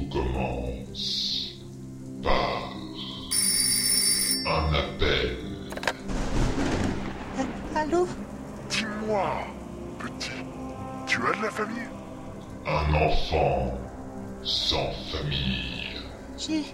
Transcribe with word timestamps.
Tout 0.00 0.18
commence 0.18 1.54
par 2.22 2.72
un 4.46 4.74
appel. 4.74 5.36
Allô 7.74 8.06
Dis-moi, 8.70 9.30
petit, 9.98 10.30
tu 11.06 11.18
as 11.26 11.36
de 11.36 11.42
la 11.42 11.50
famille? 11.50 11.88
Un 12.66 12.94
enfant 12.94 13.78
sans 14.42 14.90
famille. 15.12 15.98
J'ai. 16.38 16.64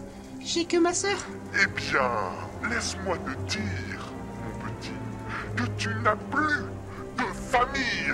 J'ai 0.40 0.64
que 0.64 0.76
ma 0.76 0.94
sœur. 0.94 1.18
Eh 1.54 1.66
bien, 1.66 2.70
laisse-moi 2.70 3.16
te 3.18 3.30
dire, 3.50 4.12
mon 4.44 4.68
petit, 4.68 4.92
que 5.56 5.64
tu 5.76 5.88
n'as 6.04 6.14
plus 6.14 6.62
de 6.62 6.75
famille. 7.46 8.12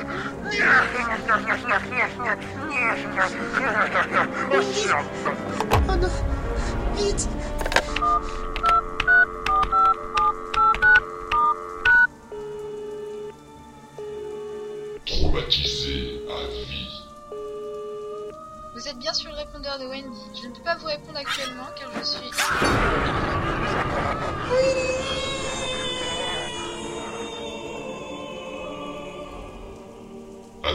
Oh 5.88 5.96
non 5.96 6.08
Vite 6.96 7.28
Traumatisé 15.06 16.22
à 16.28 16.46
vie. 16.48 17.02
Vous 18.74 18.88
êtes 18.88 18.98
bien 18.98 19.12
sur 19.12 19.30
le 19.30 19.36
répondeur 19.36 19.78
de 19.78 19.86
Wendy. 19.86 20.20
Je 20.40 20.48
ne 20.48 20.54
peux 20.54 20.62
pas 20.62 20.76
vous 20.76 20.86
répondre 20.86 21.18
actuellement 21.18 21.66
car 21.76 21.90
je 21.98 22.02
suis... 22.04 22.30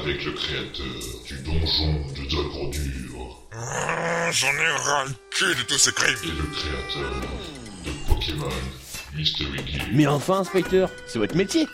Avec 0.08 0.24
le 0.24 0.32
créateur 0.32 0.86
du 1.26 1.38
donjon 1.40 2.06
de 2.16 2.30
Dolgordure 2.30 3.42
Ah, 3.52 4.32
J'en 4.32 4.54
ai 4.54 4.68
ras 4.70 5.04
le 5.04 5.12
cul 5.32 5.54
de 5.54 5.64
tous 5.64 5.78
ces 5.78 5.90
et 5.90 5.94
crimes. 5.94 6.16
le 6.24 6.46
créateur 6.56 7.22
de 7.84 7.92
Pokémon 8.08 8.50
Mystery 9.16 9.62
Game. 9.66 9.90
Mais 9.92 10.08
enfin, 10.08 10.40
inspecteur, 10.40 10.90
c'est 11.08 11.20
votre 11.20 11.36
métier. 11.36 11.68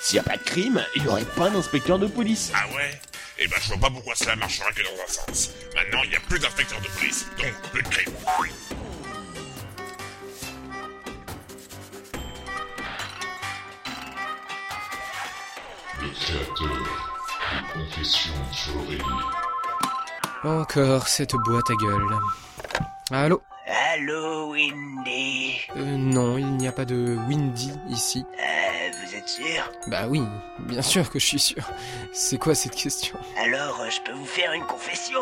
S'il 0.00 0.14
n'y 0.18 0.20
a 0.20 0.22
pas 0.22 0.38
de 0.38 0.42
crime, 0.44 0.82
il 0.96 1.02
n'y 1.02 1.08
aurait 1.08 1.26
pas 1.26 1.50
d'inspecteur 1.50 1.98
de 1.98 2.06
police. 2.06 2.52
Ah 2.54 2.64
ouais? 2.74 2.98
Eh 3.38 3.48
ben 3.48 3.56
je 3.60 3.68
vois 3.68 3.76
pas 3.76 3.90
pourquoi 3.90 4.14
cela 4.14 4.34
marchera 4.36 4.72
que 4.72 4.82
dans 4.82 5.02
un 5.02 5.12
sens. 5.12 5.50
Maintenant, 5.74 6.00
il 6.04 6.08
n'y 6.08 6.16
a 6.16 6.20
plus 6.20 6.38
d'inspecteur 6.38 6.80
de 6.80 6.88
police, 6.88 7.26
donc 7.36 7.52
plus 7.70 7.82
de 7.82 7.88
crime. 7.88 8.12
Le 16.00 16.08
créateur 16.08 17.13
de 17.52 17.72
Confessions 17.72 18.32
sur 18.52 18.74
l'oreiller. 18.76 19.02
Encore 20.44 21.08
cette 21.08 21.34
boîte 21.34 21.70
à 21.70 21.74
gueule. 21.74 22.18
Allô 23.10 23.42
Allô, 23.94 24.50
Windy. 24.52 25.56
euh, 25.76 25.96
Non, 25.96 26.36
il 26.36 26.56
n'y 26.56 26.68
a 26.68 26.72
pas 26.72 26.84
de 26.84 27.16
Windy 27.28 27.72
ici. 27.88 28.24
Euh, 28.38 28.90
vous 29.02 29.14
êtes 29.14 29.28
sûr? 29.28 29.70
Bah 29.86 30.06
oui, 30.08 30.22
bien 30.60 30.82
sûr 30.82 31.08
que 31.10 31.18
je 31.18 31.24
suis 31.26 31.38
sûr. 31.38 31.62
C'est 32.12 32.36
quoi 32.38 32.54
cette 32.54 32.74
question? 32.74 33.16
Alors, 33.38 33.80
euh, 33.80 33.88
je 33.90 34.00
peux 34.02 34.12
vous 34.12 34.26
faire 34.26 34.52
une 34.52 34.64
confession? 34.66 35.20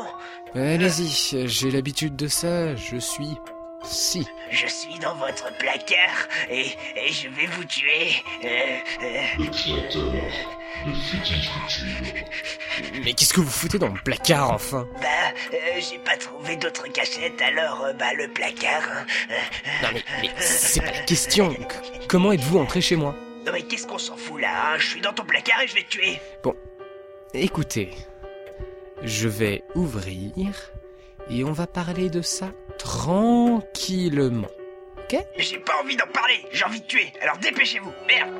Allez-y, 0.55 1.47
j'ai 1.49 1.71
l'habitude 1.71 2.17
de 2.17 2.27
ça, 2.29 2.75
je 2.75 2.97
suis... 2.97 3.37
Si. 3.85 4.25
Je 4.51 4.67
suis 4.69 4.97
dans 5.01 5.15
votre 5.17 5.53
placard 5.59 6.29
et, 6.49 6.67
et 6.95 7.13
je 7.13 7.29
vais 7.29 7.47
vous 7.47 7.65
tuer. 7.65 8.13
Euh, 8.45 8.49
euh, 9.03 9.23
Le 9.41 9.47
créateur 9.51 10.13
Futur. 10.13 10.23
Mais 13.05 13.13
qu'est-ce 13.13 13.33
que 13.35 13.41
vous 13.41 13.51
foutez 13.51 13.79
dans 13.79 13.89
le 13.89 14.01
placard, 14.03 14.51
enfin? 14.53 14.87
Bah, 15.01 15.07
euh, 15.53 15.57
j'ai 15.81 15.99
pas 15.99 16.17
trouvé 16.17 16.57
d'autre 16.57 16.87
cachette, 16.93 17.41
alors, 17.43 17.85
euh, 17.85 17.93
bah, 17.93 18.13
le 18.15 18.29
placard. 18.29 18.83
hein. 18.91 19.07
Non 19.83 19.89
mais, 19.93 20.03
mais 20.23 20.31
c'est 20.39 20.81
pas 20.81 20.91
la 20.91 21.01
question. 21.03 21.51
C- 21.53 21.59
Comment 22.09 22.33
êtes-vous 22.33 22.59
entré 22.59 22.81
chez 22.81 22.97
moi? 22.97 23.15
Non, 23.47 23.53
mais 23.53 23.63
qu'est-ce 23.63 23.87
qu'on 23.87 23.99
s'en 23.99 24.17
fout 24.17 24.41
là 24.41 24.73
hein? 24.75 24.79
Je 24.79 24.87
suis 24.87 25.01
dans 25.01 25.13
ton 25.13 25.25
placard 25.25 25.61
et 25.63 25.67
je 25.69 25.75
vais 25.75 25.83
te 25.83 25.89
tuer. 25.91 26.21
Écoutez, 27.35 27.91
je 29.03 29.27
vais 29.29 29.63
ouvrir 29.75 30.71
et 31.31 31.45
on 31.45 31.53
va 31.53 31.67
parler 31.67 32.11
de 32.11 32.23
ça 32.23 32.51
tranquillement. 32.79 34.49
J'ai 35.37 35.59
pas 35.59 35.75
envie 35.83 35.97
d'en 35.97 36.07
parler, 36.07 36.47
j'ai 36.53 36.65
envie 36.65 36.81
de 36.81 36.87
tuer, 36.87 37.13
alors 37.21 37.37
dépêchez-vous. 37.39 37.93
Merde 38.07 38.31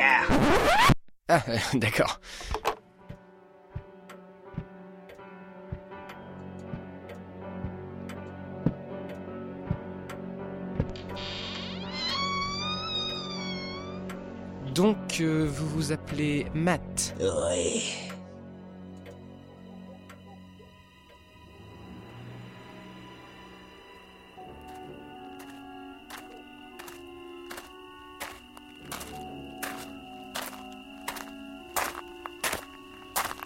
Ah, 0.00 1.42
euh, 1.48 1.58
d'accord. 1.74 2.20
Donc, 14.74 15.20
euh, 15.20 15.44
vous 15.50 15.68
vous 15.68 15.92
appelez 15.92 16.46
Matt? 16.54 17.14
Oui. 17.20 18.08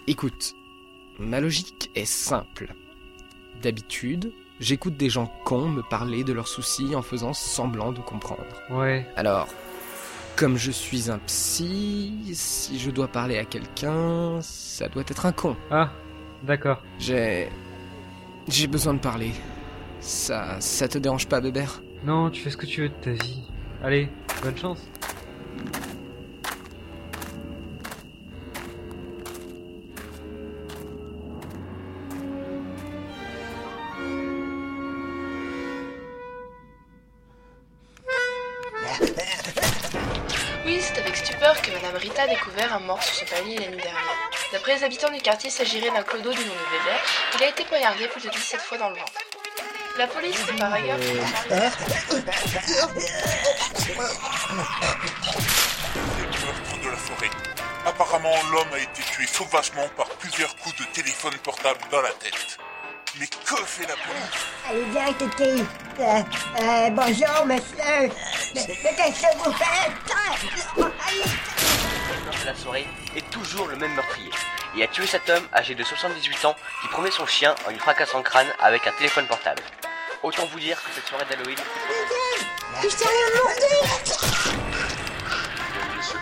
Écoute, 0.09 0.55
ma 1.21 1.41
logique 1.41 1.91
est 1.95 2.07
simple. 2.07 2.75
D'habitude, 3.63 4.33
j'écoute 4.59 4.97
des 4.97 5.09
gens 5.09 5.33
cons 5.45 5.69
me 5.69 5.83
parler 5.83 6.25
de 6.25 6.33
leurs 6.33 6.49
soucis 6.49 6.97
en 6.97 7.03
faisant 7.03 7.33
semblant 7.33 7.93
de 7.93 8.01
comprendre. 8.01 8.45
Ouais. 8.71 9.07
Alors, 9.15 9.47
comme 10.35 10.57
je 10.57 10.73
suis 10.73 11.09
un 11.09 11.19
psy, 11.19 12.33
si 12.33 12.81
je 12.81 12.91
dois 12.91 13.07
parler 13.07 13.39
à 13.39 13.45
quelqu'un, 13.45 14.41
ça 14.41 14.89
doit 14.89 15.05
être 15.07 15.25
un 15.25 15.33
con. 15.33 15.57
Ah, 15.71 15.93
d'accord. 16.43 16.83
J'ai... 16.99 17.49
J'ai 18.49 18.67
besoin 18.67 18.95
de 18.95 18.99
parler. 18.99 19.31
Ça... 20.01 20.61
ça 20.61 20.89
te 20.89 20.99
dérange 20.99 21.29
pas, 21.29 21.41
Bébert? 21.41 21.81
Non, 22.05 22.29
tu 22.31 22.43
fais 22.43 22.51
ce 22.51 22.57
que 22.57 22.67
tu 22.67 22.81
veux 22.81 22.89
de 22.89 22.95
ta 22.95 23.13
vie. 23.13 23.45
Allez, 23.85 24.09
bonne 24.43 24.57
chance. 24.57 24.81
A 42.23 42.27
découvert 42.29 42.73
un 42.75 42.81
mort 42.81 43.01
sur 43.03 43.15
son 43.15 43.25
palier 43.35 43.57
l'année 43.59 43.77
dernière. 43.77 44.17
D'après 44.53 44.77
les 44.77 44.85
habitants 44.85 45.11
du 45.11 45.21
quartier, 45.21 45.51
il 45.51 45.53
s'agirait 45.53 45.91
d'un 45.91 46.03
clodo 46.03 46.31
du 46.31 46.45
nom 46.45 46.55
de 46.55 46.71
Bébert. 46.71 47.03
Il 47.37 47.43
a 47.43 47.49
été 47.49 47.65
poignardé 47.65 48.07
plus 48.09 48.23
de 48.23 48.31
17 48.31 48.61
fois 48.61 48.79
dans 48.79 48.91
le 48.91 48.97
ventre. 48.97 49.13
La 49.99 50.07
police, 50.07 50.39
par 50.59 50.73
ailleurs, 50.73 50.99
de 50.99 51.05
la 56.91 56.97
forêt. 56.97 57.31
Apparemment, 57.85 58.35
l'homme 58.53 58.73
a 58.73 58.79
été 58.79 59.03
tué 59.03 59.27
sauvagement 59.27 59.89
par 59.97 60.09
plusieurs 60.11 60.55
coups 60.57 60.77
de 60.77 60.85
téléphone 60.93 61.35
portable 61.43 61.81
dans 61.91 62.03
la 62.03 62.13
tête. 62.13 62.57
Mais 63.19 63.27
que 63.27 63.57
fait 63.65 63.83
la 63.83 63.95
police? 63.95 64.47
Allez 64.71 64.85
bien, 64.85 65.13
Kiki. 65.13 65.65
Euh, 65.99 66.23
euh, 66.61 66.91
bonjour, 66.91 67.47
monsieur. 67.47 68.13
Mais, 68.55 68.79
mais 68.85 68.95
qu'est-ce 68.97 69.23
que 69.23 69.37
vous 69.45 69.53
faites? 69.53 69.91
De 72.31 72.47
la 72.47 72.55
forêt 72.55 72.87
est 73.17 73.29
toujours 73.31 73.67
le 73.69 73.77
même 73.77 73.95
meurtrier. 73.95 74.31
Il 74.75 74.83
a 74.83 74.87
tué 74.87 75.07
cet 75.07 75.29
homme 75.29 75.47
âgé 75.53 75.75
de 75.75 75.83
78 75.83 76.45
ans 76.45 76.57
qui 76.81 76.89
promenait 76.89 77.11
son 77.11 77.27
chien 77.27 77.55
en 77.67 77.71
lui 77.71 77.79
fracassant 77.79 78.19
le 78.19 78.25
crâne 78.25 78.47
avec 78.61 78.87
un 78.87 78.93
téléphone 78.93 79.27
portable. 79.27 79.63
Autant 80.23 80.47
vous 80.47 80.61
dire 80.61 80.81
que 80.83 80.91
cette 80.95 81.07
soirée 81.07 81.25
d'Halloween... 81.29 81.59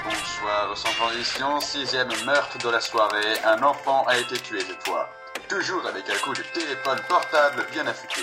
Bonsoir. 0.05 0.77
Sans 0.77 0.93
transition, 0.93 1.61
sixième 1.61 2.09
meurtre 2.25 2.59
de 2.59 2.71
la 2.71 2.81
soirée. 2.81 3.39
Un 3.45 3.63
enfant 3.63 4.05
a 4.07 4.17
été 4.17 4.39
tué 4.39 4.61
cette 4.61 4.83
fois. 4.85 5.09
Toujours 5.49 5.87
avec 5.87 6.09
un 6.09 6.19
coup 6.19 6.33
de 6.33 6.43
téléphone 6.55 7.01
portable 7.09 7.67
bien 7.73 7.87
affûté. 7.87 8.23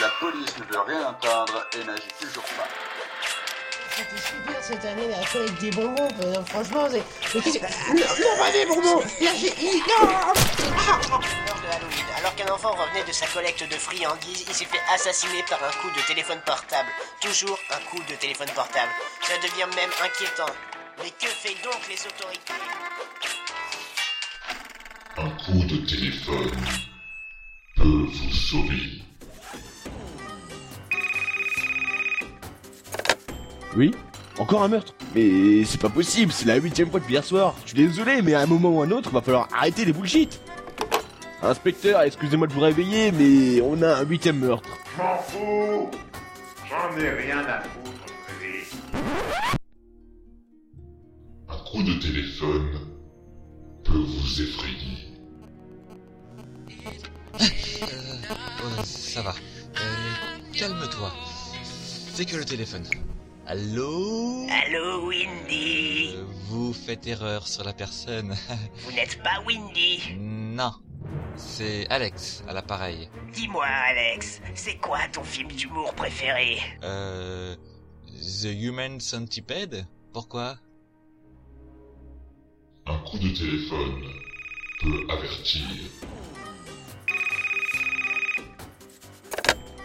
La 0.00 0.08
police 0.20 0.56
ne 0.58 0.64
veut 0.64 0.80
rien 0.80 1.08
entendre 1.08 1.66
et 1.74 1.84
n'agit 1.84 2.08
toujours 2.20 2.44
pas. 2.56 2.66
C'était 4.02 4.22
super 4.22 4.62
cette 4.62 4.84
année 4.84 5.08
la 5.08 5.24
collecte 5.26 5.60
des 5.60 5.70
bonbons. 5.70 6.08
euh, 6.24 6.44
franchement, 6.46 6.88
c'est. 6.90 6.98
Non, 7.34 7.40
non, 7.94 8.38
pas 8.38 8.50
des 8.52 8.66
bonbons 8.66 9.00
Là, 9.20 9.30
j'ai. 9.38 9.50
Non 9.50 10.08
Ah 10.08 10.32
de 11.62 11.68
Halloween. 11.68 12.04
Alors 12.18 12.34
qu'un 12.34 12.52
enfant 12.52 12.72
revenait 12.72 13.04
de 13.04 13.12
sa 13.12 13.26
collecte 13.26 13.62
de 13.68 13.74
friandises, 13.76 14.44
il 14.48 14.54
s'est 14.54 14.64
fait 14.64 14.80
assassiner 14.92 15.44
par 15.48 15.62
un 15.62 15.70
coup 15.80 15.90
de 15.90 16.06
téléphone 16.06 16.40
portable. 16.44 16.88
Toujours 17.20 17.58
un 17.70 17.78
coup 17.90 18.02
de 18.08 18.14
téléphone 18.16 18.48
portable. 18.54 18.90
Ça 19.22 19.36
devient 19.38 19.68
même 19.76 19.90
inquiétant. 20.02 20.52
Mais 21.02 21.10
que 21.10 21.26
fait 21.26 21.56
donc 21.62 21.78
les 21.88 22.00
autorités? 22.06 22.52
Un 25.16 25.30
coup 25.30 25.64
de 25.64 25.76
téléphone 25.86 26.50
peut 27.76 28.06
vous 28.06 28.32
sauver. 28.32 29.02
Oui 33.76 33.92
Encore 34.38 34.62
un 34.62 34.68
meurtre 34.68 34.94
Mais 35.14 35.64
c'est 35.64 35.80
pas 35.80 35.88
possible, 35.88 36.32
c'est 36.32 36.46
la 36.46 36.56
huitième 36.56 36.90
fois 36.90 37.00
depuis 37.00 37.14
hier 37.14 37.24
soir. 37.24 37.54
Je 37.64 37.70
suis 37.70 37.86
désolé, 37.86 38.22
mais 38.22 38.34
à 38.34 38.40
un 38.40 38.46
moment 38.46 38.70
ou 38.70 38.82
à 38.82 38.86
un 38.86 38.90
autre, 38.90 39.10
va 39.10 39.20
falloir 39.22 39.48
arrêter 39.54 39.84
les 39.84 39.92
bullshit. 39.92 40.40
Inspecteur, 41.42 42.02
excusez-moi 42.02 42.46
de 42.46 42.52
vous 42.52 42.60
réveiller, 42.60 43.10
mais 43.12 43.60
on 43.62 43.82
a 43.82 43.96
un 43.96 44.04
huitième 44.04 44.38
meurtre. 44.38 44.68
M'en 44.96 45.16
fous 45.18 45.90
J'en 46.68 46.98
ai 46.98 47.10
rien 47.10 47.38
à 47.40 47.60
foutre. 47.60 47.90
Un 51.48 51.56
coup 51.70 51.82
de 51.82 51.94
téléphone 51.94 52.68
peut 53.84 53.92
vous 53.92 54.42
effrayer. 54.42 54.98
Euh, 57.40 58.82
ça 58.84 59.22
va. 59.22 59.30
Euh, 59.30 60.52
Calme-toi. 60.52 61.12
C'est 62.14 62.24
que 62.24 62.36
le 62.36 62.44
téléphone. 62.44 62.84
Allô 63.46 64.46
Allô, 64.48 65.08
Windy 65.08 66.14
Euh, 66.14 66.24
Vous 66.48 66.72
faites 66.72 67.06
erreur 67.06 67.46
sur 67.48 67.64
la 67.64 67.72
personne. 67.72 68.34
Vous 68.84 68.92
n'êtes 68.92 69.20
pas 69.22 69.40
Windy 69.46 70.14
non. 70.18 70.72
C'est 71.34 71.88
Alex 71.88 72.44
à 72.46 72.52
l'appareil. 72.52 73.08
Dis-moi, 73.32 73.64
Alex, 73.64 74.40
c'est 74.54 74.76
quoi 74.76 74.98
ton 75.12 75.24
film 75.24 75.48
d'humour 75.50 75.92
préféré? 75.94 76.58
Euh... 76.84 77.56
The 78.42 78.44
Human 78.54 79.00
Centipede? 79.00 79.86
Pourquoi? 80.12 80.56
Un 82.86 82.98
coup 82.98 83.18
de 83.18 83.30
téléphone 83.30 84.02
peut 84.82 85.06
avertir. 85.10 85.62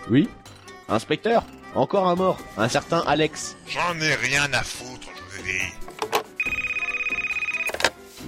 Oui 0.10 0.28
Inspecteur? 0.90 1.44
Encore 1.76 2.08
un 2.08 2.16
mort, 2.16 2.40
un 2.58 2.70
certain 2.70 3.00
Alex. 3.06 3.56
J'en 3.68 4.00
ai 4.00 4.16
rien 4.16 4.52
à 4.54 4.64
foutre, 4.64 5.08
je 5.16 5.42
vous 5.42 5.48
ai 5.48 5.54
dit. 5.54 5.74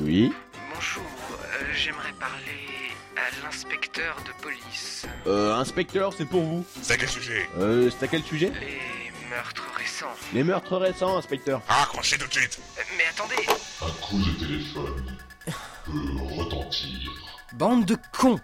Oui 0.02 0.34
Bonjour, 0.74 1.04
euh, 1.34 1.64
j'aimerais 1.74 2.14
parler 2.20 2.92
à 3.18 3.44
l'inspecteur 3.46 4.16
de 4.26 4.32
police. 4.44 5.06
Euh, 5.28 5.56
inspecteur, 5.56 6.14
c'est 6.16 6.26
pour 6.26 6.44
vous. 6.44 6.66
C'est 6.82 6.94
à 6.94 6.98
quel 6.98 7.10
sujet? 7.10 7.50
Euh, 7.58 7.90
c'est 7.90 8.06
à 8.06 8.08
quel 8.08 8.24
sujet? 8.24 8.52
Les 8.62 9.12
meurtres 9.30 9.64
récents. 9.76 10.14
Les 10.34 10.44
meurtres 10.44 10.78
récents, 10.78 11.18
inspecteur. 11.18 11.62
Ah, 11.68 11.84
accrochez 11.84 12.18
tout 12.18 12.28
de 12.28 12.34
suite 12.34 12.60
Euh, 12.78 12.82
Mais 12.98 13.06
attendez 13.10 13.36
Un 13.82 13.92
coup 14.06 14.20
de 14.20 14.32
téléphone 14.40 15.18
peut 15.86 16.36
retentir. 16.36 17.10
Bande 17.54 17.86
de 17.86 17.98
cons 18.14 18.40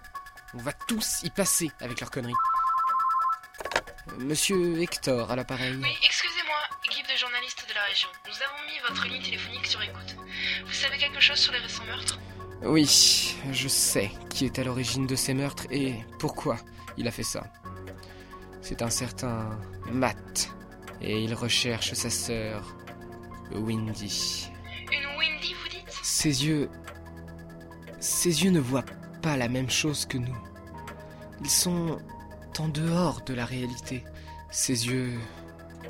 On 0.54 0.58
va 0.58 0.72
tous 0.88 1.22
y 1.22 1.30
passer 1.30 1.70
avec 1.80 2.00
leurs 2.00 2.10
conneries. 2.10 2.34
Monsieur 4.18 4.80
Hector 4.80 5.30
à 5.30 5.36
l'appareil. 5.36 5.76
Oui, 5.82 5.90
excusez-moi, 6.04 6.56
équipe 6.84 7.06
de 7.06 7.18
journalistes 7.18 7.66
de 7.68 7.74
la 7.74 7.82
région. 7.84 8.08
Nous 8.26 8.42
avons 8.42 8.56
mis 8.66 8.78
votre 8.88 9.06
ligne 9.06 9.22
téléphonique 9.22 9.66
sur 9.66 9.82
écoute. 9.82 10.16
Vous 10.64 10.72
savez 10.72 10.96
quelque 10.96 11.20
chose 11.20 11.38
sur 11.38 11.52
les 11.52 11.58
récents 11.58 11.84
meurtres? 11.84 12.18
Oui, 12.62 13.36
je 13.52 13.68
sais 13.68 14.10
qui 14.30 14.46
est 14.46 14.58
à 14.58 14.64
l'origine 14.64 15.06
de 15.06 15.16
ces 15.16 15.34
meurtres 15.34 15.66
et 15.70 15.96
pourquoi 16.18 16.56
il 16.96 17.06
a 17.06 17.10
fait 17.10 17.22
ça. 17.22 17.44
C'est 18.62 18.80
un 18.82 18.90
certain 18.90 19.58
Matt. 19.90 20.50
Et 21.02 21.22
il 21.22 21.34
recherche 21.34 21.92
sa 21.92 22.08
sœur, 22.08 22.74
Windy. 23.52 24.50
Une 24.90 25.18
Windy, 25.18 25.54
vous 25.54 25.68
dites? 25.68 25.92
Ses 26.02 26.46
yeux... 26.46 26.70
Ses 28.00 28.44
yeux 28.44 28.50
ne 28.50 28.60
voient 28.60 28.84
pas 29.20 29.36
la 29.36 29.48
même 29.48 29.68
chose 29.68 30.06
que 30.06 30.16
nous. 30.16 30.36
Ils 31.40 31.50
sont 31.50 31.98
en 32.60 32.68
dehors 32.68 33.22
de 33.22 33.34
la 33.34 33.44
réalité. 33.44 34.04
Ses 34.50 34.88
yeux 34.88 35.12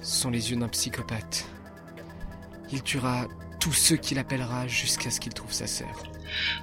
sont 0.02 0.30
les 0.30 0.50
yeux 0.50 0.56
d'un 0.56 0.68
psychopathe. 0.68 1.46
Il 2.70 2.82
tuera 2.82 3.26
tous 3.60 3.72
ceux 3.72 3.96
qu'il 3.96 4.18
appellera 4.18 4.66
jusqu'à 4.66 5.10
ce 5.10 5.20
qu'il 5.20 5.32
trouve 5.32 5.52
sa 5.52 5.66
sœur. 5.66 6.02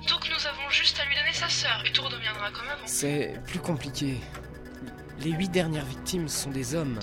Donc 0.09 0.29
nous 0.29 0.47
avons 0.47 0.69
juste 0.69 0.99
à 0.99 1.05
lui 1.05 1.15
donner 1.15 1.33
sa 1.33 1.49
sœur 1.49 1.83
et 1.85 1.91
tout 1.91 2.03
redeviendra 2.03 2.51
comme 2.51 2.67
avant. 2.67 2.85
C'est 2.85 3.39
plus 3.47 3.59
compliqué. 3.59 4.17
Les 5.19 5.31
huit 5.31 5.49
dernières 5.49 5.85
victimes 5.85 6.27
sont 6.27 6.49
des 6.49 6.75
hommes. 6.75 6.99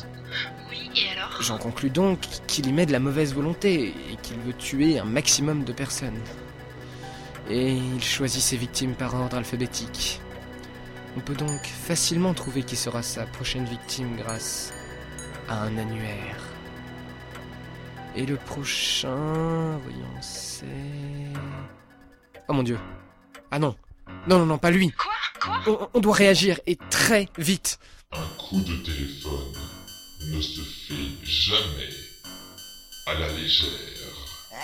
Oui, 0.69 0.91
et 0.97 1.11
alors? 1.11 1.41
J'en 1.41 1.59
conclus 1.59 1.91
donc 1.91 2.21
qu'il 2.47 2.67
y 2.67 2.73
met 2.73 2.87
de 2.87 2.93
la 2.93 2.99
mauvaise 2.99 3.35
volonté 3.35 3.95
et 4.11 4.17
qu'il 4.23 4.39
veut 4.41 4.53
tuer 4.53 4.99
un 4.99 5.05
maximum 5.05 5.65
de 5.65 5.73
personnes. 5.73 6.21
Et 7.49 7.73
il 7.73 8.03
choisit 8.03 8.43
ses 8.43 8.57
victimes 8.57 8.95
par 8.95 9.15
ordre 9.15 9.37
alphabétique. 9.37 10.21
On 11.17 11.21
peut 11.21 11.35
donc 11.35 11.67
facilement 11.67 12.35
trouver 12.35 12.63
qui 12.63 12.77
sera 12.77 13.03
sa 13.03 13.27
prochaine 13.27 13.65
victime 13.65 14.17
grâce 14.17 14.73
à 15.49 15.63
un 15.63 15.77
annuaire. 15.77 16.45
Et 18.17 18.27
le 18.27 18.37
prochain, 18.37 19.79
voyons, 19.79 20.21
c'est... 20.21 20.67
Oh 22.49 22.53
mon 22.53 22.63
dieu. 22.63 22.79
Ah 23.51 23.59
non. 23.59 23.77
Non, 24.27 24.39
non, 24.39 24.47
non, 24.47 24.59
pas 24.59 24.71
lui. 24.71 24.91
Quoi? 24.93 25.13
Quoi? 25.41 25.61
On, 25.67 25.89
on 25.95 26.01
doit 26.01 26.15
réagir 26.15 26.61
et 26.67 26.77
très 26.91 27.29
vite. 27.39 27.79
Un 28.13 28.27
coup 28.39 28.61
de 28.61 28.77
téléphone 28.85 29.55
ne 30.33 30.41
se 30.41 30.61
fait 30.61 31.25
jamais 31.25 31.91
à 33.07 33.15
la 33.15 33.29
légère. 33.33 34.00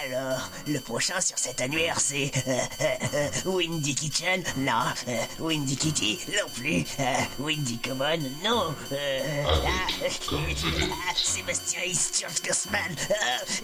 Alors, 0.05 0.51
le 0.67 0.79
prochain 0.79 1.21
sur 1.23 1.39
cet 1.39 1.61
annuaire, 1.63 1.99
c'est 1.99 2.31
euh, 2.47 2.59
euh, 2.83 2.85
euh, 3.15 3.29
Windy 3.51 3.95
Kitchen? 3.95 4.43
Non. 4.59 4.73
euh, 5.09 5.23
Windy 5.41 5.77
Kitty 5.77 6.19
Non 6.29 6.49
plus. 6.55 6.85
euh, 7.01 7.15
Windy 7.39 7.79
Common 7.79 8.19
Non. 8.45 8.75
euh, 8.93 9.45
ah, 9.47 10.05
comme 10.29 10.45
vedette. 10.45 10.91
ah, 10.93 11.13
Sébastien 11.17 11.83
Isturskosman 11.85 12.95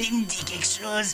Il 0.01 0.21
me 0.21 0.25
dit 0.25 0.45
quelque 0.45 0.65
chose. 0.67 1.13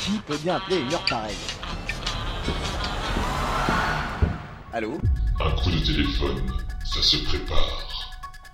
Qui 0.00 0.18
peut 0.26 0.36
bien 0.38 0.56
appeler 0.56 0.78
une 0.80 0.92
heure 0.92 1.04
pareille? 1.08 1.36
Allô? 4.72 4.98
Un 5.40 5.50
coup 5.62 5.70
de 5.70 5.78
téléphone, 5.84 6.52
ça 6.94 7.02
se 7.02 7.16
prépare 7.24 8.10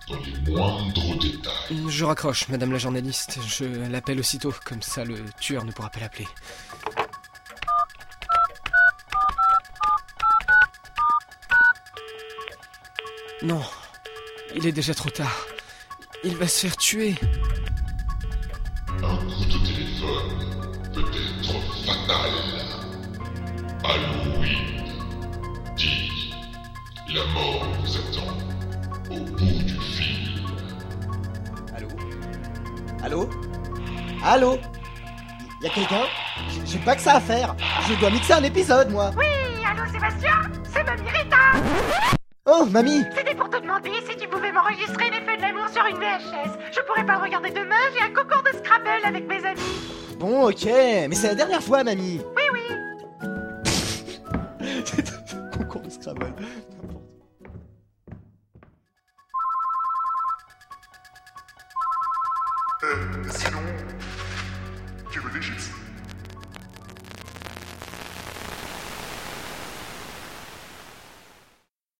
dans 0.09 0.19
les 0.21 0.51
moindres 0.51 1.19
détails. 1.19 1.87
Je 1.89 2.05
raccroche, 2.05 2.49
madame 2.49 2.73
la 2.73 2.79
journaliste. 2.79 3.39
Je 3.47 3.65
l'appelle 3.65 4.21
aussitôt, 4.21 4.55
comme 4.65 4.81
ça 4.81 5.05
le 5.05 5.25
tueur 5.41 5.65
ne 5.65 5.73
pourra 5.73 5.91
pas 5.91 6.01
l'appeler. 6.01 6.29
Non, 13.43 13.63
il 14.55 14.67
est 14.67 14.73
déjà 14.73 14.95
trop 14.95 15.11
tard. 15.11 15.47
Il 16.25 16.37
va 16.37 16.49
se 16.49 16.61
faire 16.61 16.77
tuer. 16.77 17.15
Un 19.03 19.17
coup 19.17 19.45
de 19.45 19.59
téléphone 19.67 20.93
peut 20.93 21.01
être 21.01 21.61
fatal. 21.87 22.31
Halloween 23.85 24.88
la 27.15 27.25
mort 27.33 27.65
vous 27.81 27.97
attend 27.97 28.33
au 29.11 29.21
bout 29.21 29.63
du 29.65 29.75
fil. 29.81 30.43
Allô? 31.77 31.89
Allô? 33.03 33.29
Allô? 34.25 34.59
Y 35.63 35.67
a 35.67 35.71
quelqu'un? 35.71 36.05
J'ai- 36.65 36.79
pas 36.79 36.95
que 36.95 37.03
ça 37.03 37.15
à 37.15 37.21
faire. 37.21 37.55
Je 37.89 37.95
dois 37.95 38.11
mixer 38.11 38.35
un 38.35 38.43
épisode, 38.45 38.91
moi. 38.91 39.11
Oui, 39.17 39.27
allô 39.67 39.83
Sébastien? 39.91 40.41
C'est 40.73 40.85
Mamie 40.85 41.09
Rita 41.11 41.37
Oh, 42.47 42.65
mamie 42.67 43.03
C'était 43.15 43.35
pour 43.35 43.51
te 43.51 43.61
demander 43.61 43.91
si 44.09 44.17
tu 44.17 44.29
pouvais 44.29 44.53
m'enregistrer 44.53 45.11
les 45.11 45.21
feux 45.21 45.37
de 45.37 45.43
l'amour 45.43 45.69
sur 45.69 45.85
une 45.87 45.97
VHS. 45.99 46.59
Je 46.73 46.81
pourrais 46.87 47.05
pas 47.05 47.17
le 47.17 47.23
regarder 47.25 47.51
demain, 47.51 47.77
j'ai 47.95 48.03
un 48.05 48.09
concours 48.15 48.43
de 48.43 48.57
Scrabble 48.59 49.05
avec 49.05 49.27
mes 49.27 49.45
amis. 49.45 49.61
Bon, 50.19 50.49
ok, 50.49 50.65
mais 50.67 51.15
c'est 51.15 51.29
la 51.29 51.35
dernière 51.35 51.63
fois, 51.63 51.85
mamie. 51.85 52.21
Oui, 52.37 52.43
oui. 52.53 52.61